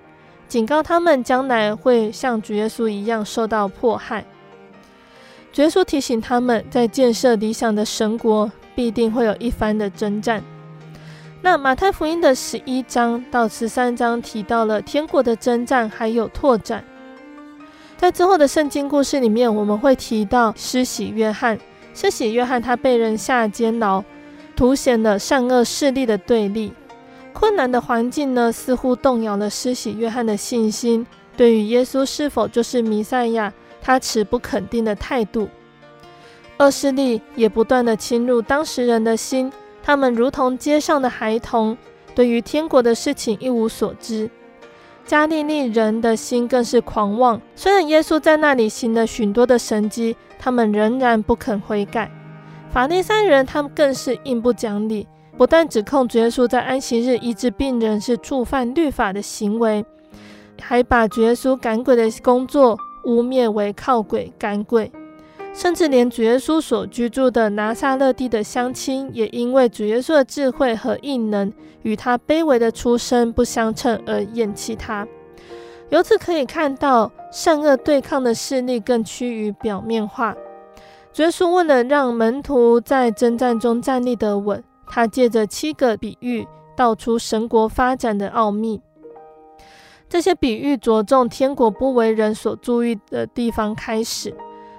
[0.46, 4.24] 警告他们将来会像主耶稣一样受到迫害。
[5.54, 10.42] 主耶稣提醒他们，在建设理想的神国，必定会有一番的征战。
[11.42, 16.84] 那马太福音的十一章到十三章提到了天国的征战，还有拓展。
[17.96, 21.56] 在之后的圣经故事里面，我们会提到施洗约翰。
[21.94, 24.02] 施洗约翰他被人下监牢，
[24.56, 26.72] 凸显了善恶势力的对立。
[27.32, 33.52] 困难的环境呢，似乎动摇了施洗约翰的信心，对于耶稣是否就是弥赛亚，
[33.84, 35.46] 他持不肯定的态度。
[36.56, 41.76] 恶势力也不断地侵入当时人的心，他们如同街上的孩童，
[42.14, 44.30] 对于天国的事情一无所知。
[45.04, 52.10] 加利利人的心更是狂妄，虽然耶稣在那里行了许多的神迹，他们仍然不肯悔改。
[52.70, 55.06] 法利赛人他们更是硬不讲理。
[55.36, 59.84] 不但指控主耶稣在安息日医治病人是触犯律法的行为，
[60.62, 64.90] 还把主耶稣赶鬼的工作污蔑为靠鬼赶鬼，
[65.52, 71.52] 甚至连主耶稣所居住的拿撒勒地的乡亲，也因为主耶稣的智慧和异能
[71.82, 75.06] 与他卑微的出身不相称而厌弃他。
[75.90, 80.34] 由此可以看到，善恶对抗的势力更趋于表面化。
[81.12, 84.62] 主耶稣为了让门徒在征战中站立得稳。
[84.86, 86.46] 他借着七个比喻
[86.76, 88.80] 道出神国发展的奥秘。
[90.14, 94.32] 这些比喻着重天国不为人所注意的地方开始。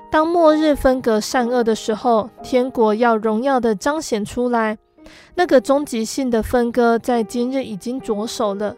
[0.10, 4.78] 当末日分隔善恶的时候，天国要荣耀的彰显出来。
[5.36, 8.78] 那个终极性的分割，在今日已经着手了。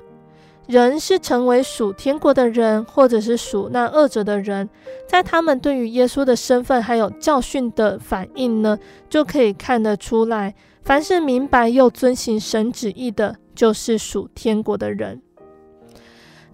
[0.65, 4.67] 人是成为属天国的人，或者是属那恶者的人，
[5.07, 10.55] 在他们对于耶稣的身份还有教训的反应呢，就可以看得出来。
[10.81, 15.21] 凡是明白又遵行神旨意的，就是属天国的人。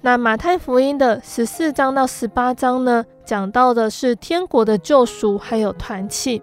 [0.06, 6.42] 那马太福音的十四章到十八章呢，讲到的是天国的救赎，还有团契。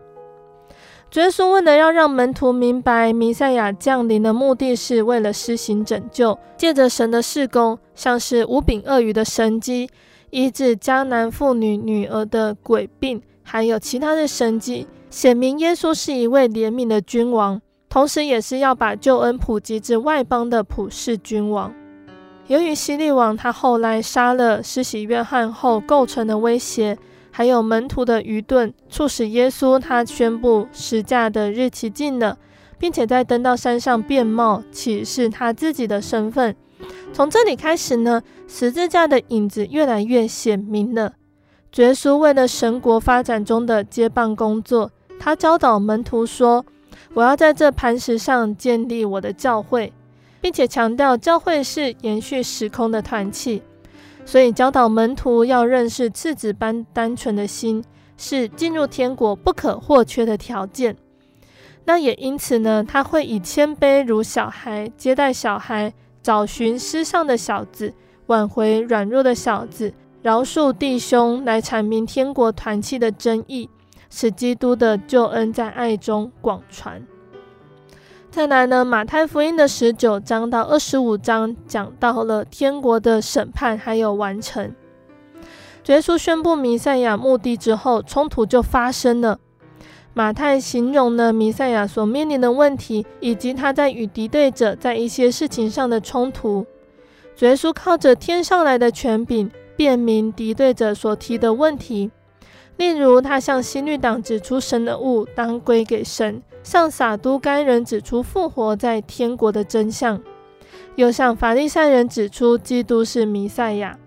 [1.11, 9.91] 主耶稣为了要让门徒明白弥赛亚降临的目的是为了施行拯救，借着神的事工，像是五柄鳄鱼的神迹，
[10.31, 21.75] 医治迦南妇女女儿的鬼病，还有其他的神迹，显明耶稣是一位怜悯的君王，同时也是要把救恩普及至外邦的普世君王。
[22.51, 26.99] 由于希律王他后来杀了施洗约翰后构成的威胁，
[27.31, 32.37] 还有门徒的愚钝，促使耶稣他宣布十架的日期近了，
[32.77, 36.57] 并且在登到山上变貌，启示他自己的身份。
[37.13, 41.13] 从这里开始呢，十字架的影子越来越显明了。
[41.77, 44.91] 耶稣为了神国发展中的接棒工作，
[45.21, 46.67] 他教导门徒说
[47.15, 49.93] ：“我要在这磐石上建立我的教会。”
[50.41, 53.63] 并且强调教会是延续时空的团契，
[54.25, 57.85] 所以教导门徒要认识赤子般单纯的心，
[58.17, 60.97] 是进入天国不可或缺的条件。
[61.85, 67.93] 那也因此呢，他会以谦卑如小孩接待小孩，找寻失丧的小子，
[68.27, 73.69] 挽回软弱的小子，饶恕弟兄，来阐明天国团契的真意，
[74.11, 77.03] 使基督的救恩在爱中广传。
[78.31, 84.73] 再来呢，马太福音的十九章到二十五章讲到了天国的审判还有完成。
[85.87, 89.41] 耶稣宣布弥赛亚目的之后，冲突就发生了。
[90.15, 96.65] 马太形容了弥赛亚所面临的问题，以及他在与敌对者在一些事情上的冲突。
[97.41, 102.13] 耶稣靠着天上来的权柄，辩明敌对者所提的问题。
[102.77, 106.41] 例如，他向新律党指出神的物当归给神。
[106.63, 110.21] 向撒都该人指出复活在天国的真相，
[110.97, 113.99] 又向法利赛人指出基督是弥赛亚。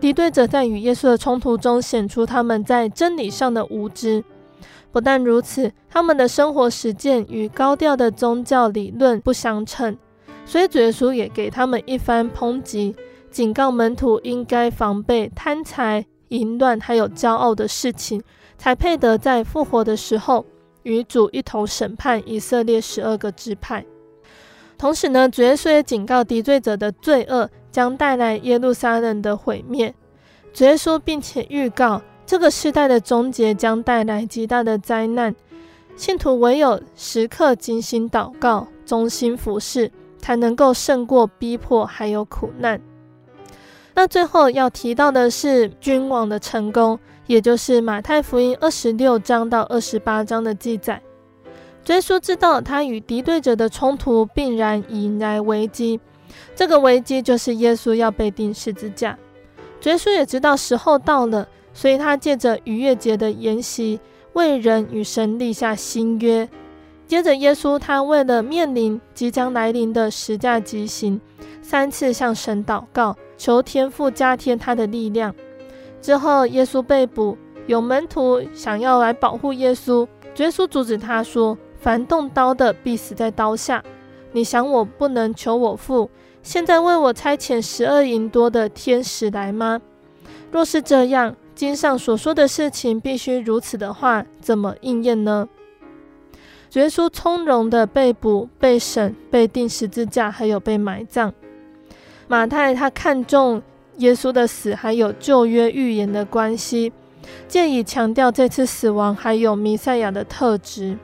[0.00, 4.24] 敌对者在与耶稣的冲突中显出他们在真理上的无知。
[4.90, 9.96] 不但如此，他们的生活实践与高调的宗教理论不相称，
[10.46, 12.96] 所以主耶稣也给他们一番抨击，
[13.30, 18.22] 警告门徒应该防备贪财、淫乱还有骄傲的事情，
[18.56, 20.46] 才配得在复活的时候。
[20.82, 23.84] 与主一同审判以色列十二个支派，
[24.76, 29.94] 同时呢，主耶稣也警告敌对者的罪恶将带来耶路撒冷的毁灭。
[30.52, 35.34] 主耶稣并且预告这个世代的终结将带来极大的灾难，
[35.96, 42.80] 信徒唯有时刻精心祷告、忠心服侍，才能够胜过逼迫还有苦难。
[43.94, 46.98] 那最后要提到的是君王的成功。
[47.28, 51.00] 也就是马太福音二十六章到二十八章的记载，
[51.86, 56.00] 耶稣知道他与敌对者的冲突必然引来危机，
[56.56, 59.16] 这个危机就是耶稣要被钉十字架。
[59.84, 64.00] 耶稣也知道时候到了，所以他借着逾越节的筵席，
[64.32, 66.48] 为人与神立下新约。
[67.06, 71.20] 接着，耶稣他为了面临即将来临的十架极刑，
[71.60, 75.34] 三次向神祷告，求天父加添他的力量。
[76.00, 77.36] 之后，耶稣被捕，
[77.66, 83.82] 有门徒想要来保护耶稣，耶稣阻止他说：“凡动刀的，必死在刀下。
[84.32, 86.08] 你想我不能求我父，
[86.42, 89.80] 现在为我差遣十二营多的天使来吗？
[90.52, 95.48] 若是这样，经上所说的事情必须如此的话，怎么应验呢？”
[96.74, 101.32] 耶稣从容的被捕、被审、被钉十字架，还有被埋葬。
[102.28, 103.62] 马太他看中。
[103.98, 106.92] 耶稣的死还有旧约预言的关系，
[107.46, 110.96] 借以强调这次死亡还有弥赛亚的特质。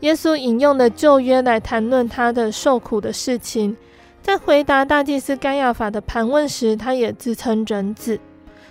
[0.00, 3.76] 耶稣引用的旧约来谈论他的受苦的事情，
[4.22, 8.18] 在回答大祭司该亚法的盘问时，他也自称人子。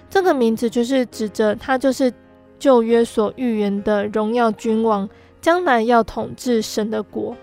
[0.10, 2.14] 这个名字就是指着他就是
[2.60, 5.10] 旧约所预言的荣耀君王，
[5.42, 7.36] 将来要统治神的国。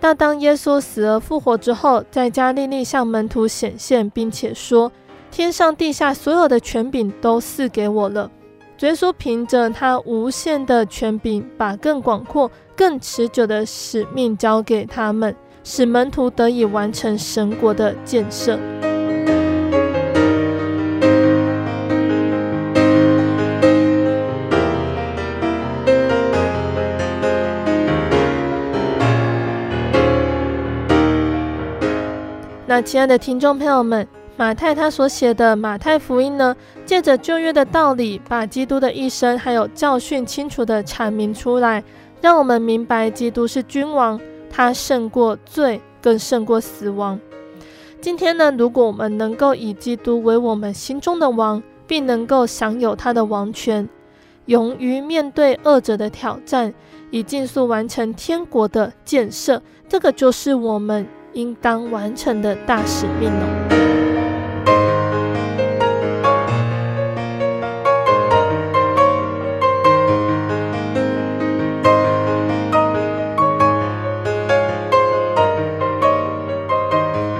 [0.00, 4.92] 但当耶稣死而复活之后，在加利利向门徒显现，并且说
[5.30, 8.30] ：“天上地下所有的权柄都赐给我了。”
[8.80, 15.34] 耶稣凭着他无限的权柄，把更广阔、更持久的使命交给他们，
[15.64, 18.56] 使门徒得以完成神国的建设。
[32.82, 34.06] 亲爱的听众朋友们，
[34.36, 36.54] 马太他所写的《马太福音》呢，
[36.86, 41.82] 借着旧约的道理，把基督的一生还有教训清楚地阐明出来，
[42.20, 47.18] 让我们明白基督是君王，他胜过罪，更胜过死亡。
[48.00, 53.88] 今天呢，如果我们能够以基督为我们心中的王，并能够享有他的王权，
[54.46, 56.72] 勇于面对恶者的挑战，
[57.10, 63.30] 以尽速完成天国的建设，这个就是我们应当完成的大使命。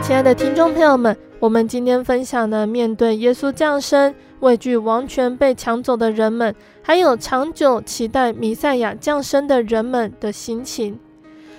[0.02, 10.98] 亲爱的听众朋友们，我们今天分享的，面对耶稣降生、畏惧王权被抢走的人们，还有长久期待弥赛亚降生的人们的心情。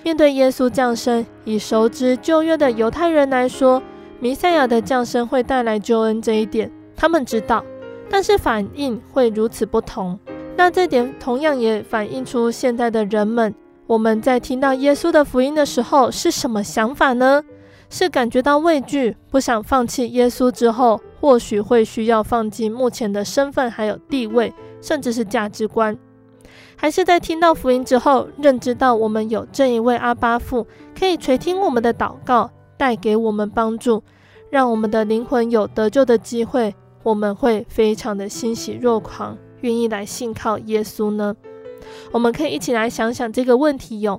[0.02, 3.82] 面对耶稣降生，以熟知旧约的犹太人来说，
[4.18, 7.64] 弥赛亚的降生会带来救恩这一点，他们知道，
[8.08, 10.18] 但是反应会如此不同。
[10.56, 13.54] 那这点同样也反映出现在的人们，
[13.86, 17.42] 我们在听到耶稣的福音的时候是什么想法呢？
[17.88, 25.96] 是感觉到畏惧，不想放弃耶稣之后，或许会需要放弃目前的身份，还有地位，甚至是价值观；
[26.80, 30.66] 还是在听到福音之后，认知到我们有这一位阿爸父，
[30.98, 34.02] 可以垂听我们的祷告，带给我们帮助，
[34.48, 41.36] 让我们的灵魂有得救的机会，我们会非常的欣喜若狂，愿意来信靠耶稣呢？
[42.12, 44.18] 我们可以一起来想想这个问题哟。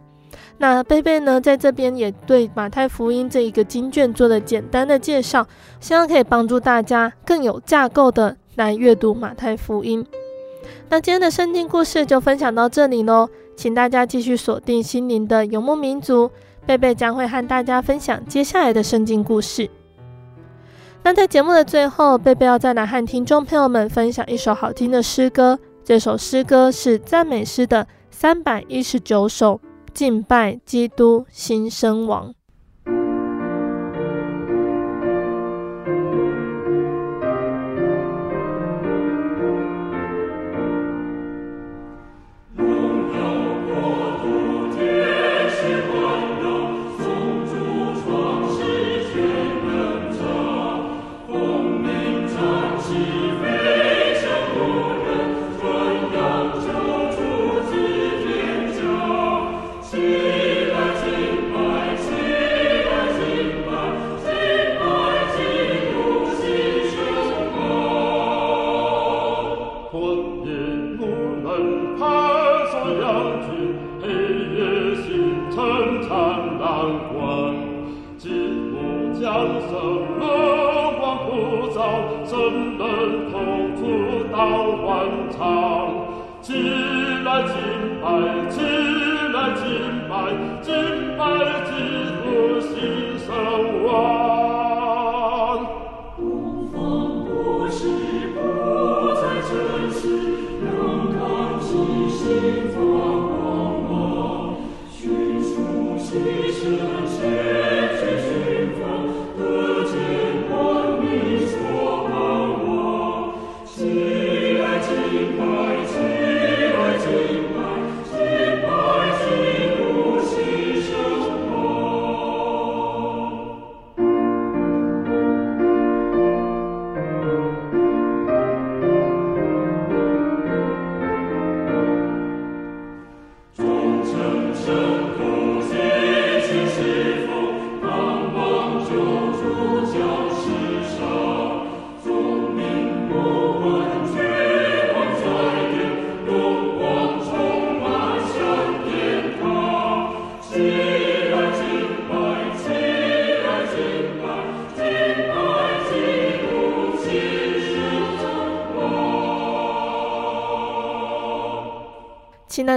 [0.59, 5.47] 那贝贝呢，在这边也对马太福音这一个经卷做了简单的介绍，
[5.79, 10.05] 希望可以帮助大家更有架构的来阅读马太福音。
[10.91, 16.29] 那今天的圣经故事就分享到这里喽，请大家继续锁定心灵的游牧民族，
[16.65, 19.69] 贝贝将会和大家分享接下来的圣经故事。
[21.01, 29.61] 那在节目的最后，贝贝要再来和听众朋友们分享一首好听的诗歌，这首诗歌是赞美诗的三百一十九首。
[29.93, 32.33] 敬拜基督新生王。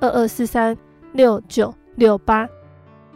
[0.00, 0.76] 二二四三
[1.12, 2.48] 六九六八，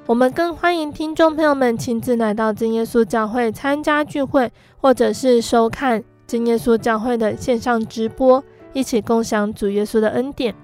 [0.06, 10.54] 我们更欢迎听众朋友们亲自来到真耶稣教会参加聚会，或者是收看真耶稣教会的线上直播，一起共享主耶稣的恩典。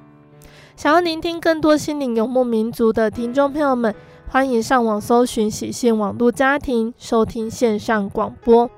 [0.75, 3.95] 想要聆听更多心灵游牧民族的听众朋友们，
[4.29, 8.69] 欢迎上网搜寻喜信网络家庭，收听线上广播。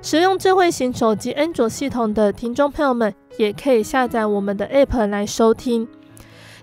[0.00, 5.86] 使用智慧型手机安卓系统的听众朋友们，也可以下载我们的 App 来收听。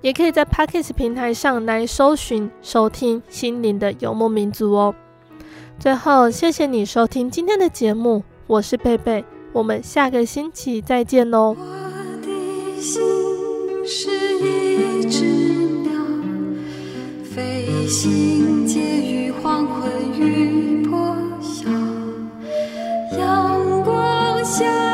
[0.02, 4.96] 也可以在 package 平台上来搜寻，收听心灵的游牧民族哦。
[5.78, 9.24] 最后谢谢你收听今天的节目，我是贝贝，
[9.54, 11.56] 我们下个星期再见哦。
[11.58, 11.66] 我
[12.22, 13.02] 的心
[13.86, 15.26] 是一只
[15.84, 15.92] 鸟，
[17.24, 21.70] 飞行介于黄昏与破晓，
[23.18, 24.89] 阳光下。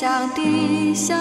[0.00, 1.14] 乡的小